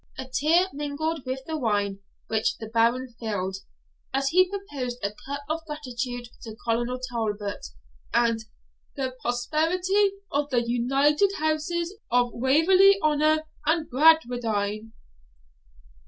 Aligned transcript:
A 0.17 0.25
tear 0.27 0.65
mingled 0.73 1.27
with 1.27 1.45
the 1.45 1.59
wine 1.59 1.99
which 2.25 2.57
the 2.57 2.65
Baron 2.65 3.13
filled, 3.19 3.57
as 4.11 4.29
he 4.29 4.49
proposed 4.49 4.97
a 5.03 5.13
cup 5.27 5.41
of 5.47 5.61
gratitude 5.67 6.27
to 6.41 6.55
Colonel 6.65 6.99
Talbot, 7.11 7.67
and 8.11 8.39
'The 8.95 9.15
Prosperity 9.21 10.13
of 10.31 10.49
the 10.49 10.67
united 10.67 11.29
Houses 11.37 11.93
of 12.09 12.31
Waverley 12.33 12.99
Honour 12.99 13.43
and 13.67 13.87
Bradwardine!' 13.91 14.93